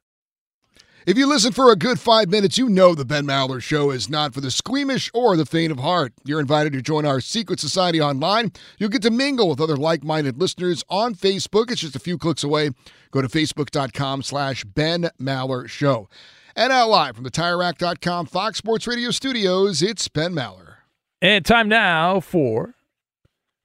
[1.05, 4.09] If you listen for a good five minutes, you know the Ben Maller Show is
[4.09, 6.13] not for the squeamish or the faint of heart.
[6.23, 8.51] You're invited to join our secret society online.
[8.79, 11.69] You'll get to mingle with other like-minded listeners on Facebook.
[11.69, 12.71] It's just a few clicks away.
[13.11, 16.09] Go to facebook.com slash Ben Maller Show.
[16.55, 20.77] And out live from the TireRack.com Fox Sports Radio studios, it's Ben Maller.
[21.21, 22.73] And time now for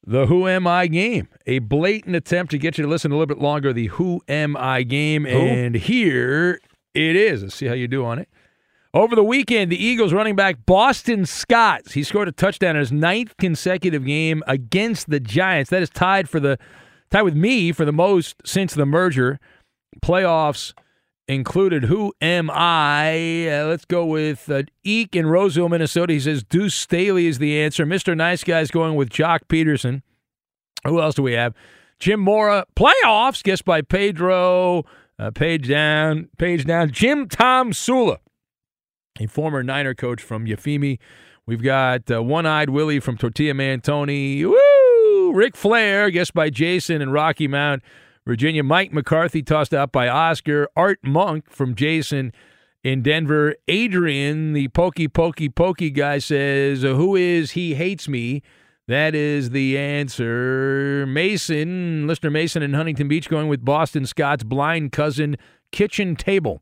[0.06, 1.28] the Who Am I game.
[1.46, 3.72] A blatant attempt to get you to listen a little bit longer.
[3.72, 5.24] The Who Am I game.
[5.24, 6.60] And here
[6.94, 7.42] it is.
[7.42, 8.28] Let's see how you do on it.
[8.92, 12.90] Over the weekend, the Eagles running back Boston Scott, he scored a touchdown in his
[12.90, 15.70] ninth consecutive game against the Giants.
[15.70, 16.58] That is tied for the
[17.10, 19.38] tied with me for the most since the merger.
[20.02, 20.74] Playoffs
[21.28, 21.84] included.
[21.84, 23.48] Who am I?
[23.48, 26.12] Uh, let's go with uh, Eek in Roseville, Minnesota.
[26.12, 27.86] He says Deuce Staley is the answer.
[27.86, 28.16] Mr.
[28.16, 30.02] Nice Guy's going with Jock Peterson.
[30.84, 31.54] Who else do we have?
[32.00, 32.66] Jim Mora.
[32.74, 34.84] Playoffs, guessed by Pedro.
[35.20, 36.90] Uh, page down, page down.
[36.90, 38.16] Jim Tomsula,
[39.20, 40.98] a former Niner coach from Yafimi.
[41.44, 44.46] We've got uh, One Eyed Willie from Tortilla Man Tony.
[44.46, 45.32] Woo!
[45.34, 47.82] Ric Flair, guessed by Jason and Rocky Mount,
[48.26, 48.62] Virginia.
[48.62, 50.70] Mike McCarthy, tossed out by Oscar.
[50.74, 52.32] Art Monk from Jason
[52.82, 53.56] in Denver.
[53.68, 58.42] Adrian, the pokey, pokey, pokey guy, says, Who is He Hates Me?
[58.90, 61.06] That is the answer.
[61.06, 65.36] Mason, listener Mason in Huntington Beach, going with Boston Scott's blind cousin
[65.70, 66.60] kitchen table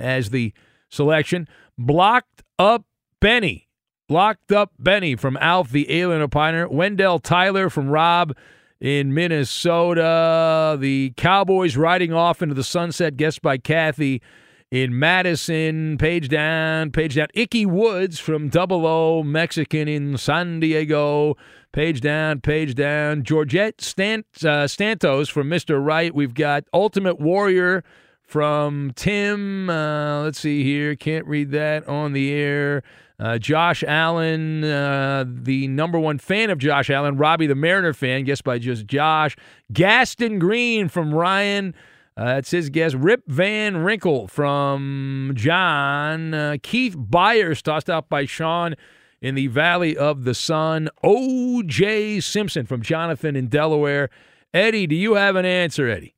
[0.00, 0.54] as the
[0.88, 1.46] selection.
[1.76, 2.86] Blocked up
[3.20, 3.68] Benny.
[4.08, 6.66] Blocked up Benny from Alf, the alien opiner.
[6.70, 8.34] Wendell Tyler from Rob
[8.80, 10.78] in Minnesota.
[10.80, 14.22] The Cowboys riding off into the sunset, guessed by Kathy
[14.70, 15.98] in Madison.
[15.98, 17.28] Page down, page down.
[17.34, 21.36] Ickey Woods from Double O, Mexican in San Diego.
[21.76, 23.22] Page down, page down.
[23.22, 25.78] Georgette Stant, uh, Stantos from Mr.
[25.84, 26.14] Right.
[26.14, 27.84] We've got Ultimate Warrior
[28.22, 29.68] from Tim.
[29.68, 30.96] Uh, let's see here.
[30.96, 32.82] Can't read that on the air.
[33.20, 37.18] Uh, Josh Allen, uh, the number one fan of Josh Allen.
[37.18, 39.36] Robbie, the Mariner fan, guessed by just Josh.
[39.70, 41.74] Gaston Green from Ryan.
[42.16, 42.94] Uh, that's his guess.
[42.94, 46.32] Rip Van Winkle from John.
[46.32, 48.76] Uh, Keith Byars, tossed out by Sean
[49.20, 50.88] in the Valley of the Sun.
[51.02, 52.20] O.J.
[52.20, 54.10] Simpson from Jonathan in Delaware.
[54.52, 56.14] Eddie, do you have an answer, Eddie?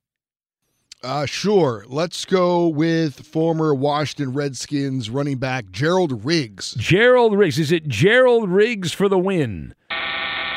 [1.03, 1.85] Uh, sure.
[1.89, 6.75] Let's go with former Washington Redskins running back Gerald Riggs.
[6.75, 7.59] Gerald Riggs.
[7.59, 9.75] Is it Gerald Riggs for the win?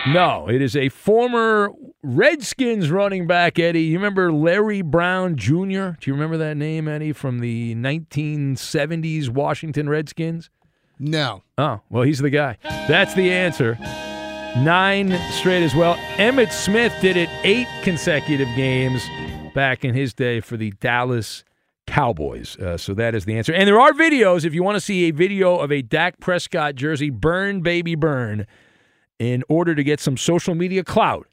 [0.08, 1.72] No, it is a former
[2.02, 3.84] Redskins running back, Eddie.
[3.84, 5.54] You remember Larry Brown Jr.?
[6.00, 10.50] Do you remember that name, Eddie, from the 1970s Washington Redskins?
[11.02, 11.42] No.
[11.58, 12.58] Oh, well, he's the guy.
[12.64, 13.76] That's the answer.
[14.58, 15.96] Nine straight as well.
[16.18, 19.04] Emmitt Smith did it eight consecutive games
[19.56, 21.44] back in his day for the Dallas
[21.88, 22.56] Cowboys.
[22.58, 23.52] Uh, so that is the answer.
[23.52, 26.76] And there are videos if you want to see a video of a Dak Prescott
[26.76, 28.46] jersey, burn, baby, burn,
[29.18, 31.28] in order to get some social media clout.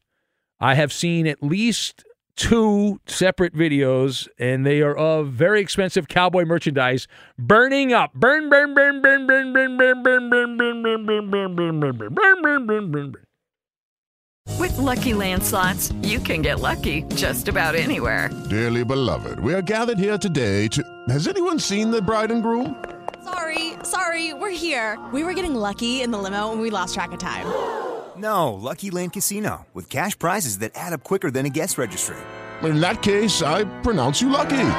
[0.61, 2.05] I have seen at least
[2.39, 8.14] two separate videos, and they are of very expensive cowboy merchandise burning up.
[8.14, 12.14] Burn, burn, burn, burn, burn, burn, burn, burn, burn, burn, burn, burn, burn, burn, burn,
[12.14, 13.14] burn, burn, burn, burn.
[14.59, 18.30] With Lucky Land slots, you can get lucky just about anywhere.
[18.49, 20.82] Dearly beloved, we are gathered here today to.
[21.09, 22.82] Has anyone seen the bride and groom?
[23.24, 24.99] Sorry, sorry, we're here.
[25.12, 27.47] We were getting lucky in the limo and we lost track of time.
[28.19, 32.16] No, Lucky Land Casino, with cash prizes that add up quicker than a guest registry.
[32.62, 34.71] In that case, I pronounce you lucky.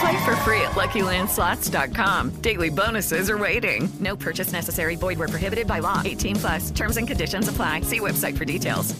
[0.00, 2.40] Play for free at LuckyLandSlots.com.
[2.40, 3.88] Daily bonuses are waiting.
[3.98, 4.94] No purchase necessary.
[4.94, 6.02] Void where prohibited by law.
[6.04, 6.70] 18 plus.
[6.70, 7.80] Terms and conditions apply.
[7.80, 8.94] See website for details.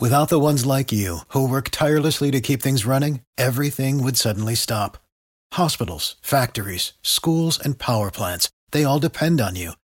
[0.00, 4.56] Without the ones like you, who work tirelessly to keep things running, everything would suddenly
[4.56, 4.98] stop.
[5.52, 9.74] Hospitals, factories, schools, and power plants, they all depend on you.